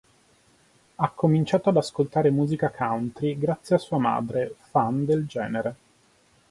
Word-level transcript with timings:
Ha 0.95 1.11
cominciato 1.13 1.69
ad 1.69 1.77
ascoltare 1.77 2.31
musica 2.31 2.71
country 2.71 3.37
grazie 3.37 3.75
a 3.75 3.77
sua 3.77 3.99
madre, 3.99 4.55
fan 4.71 5.05
del 5.05 5.27
genere. 5.27 5.75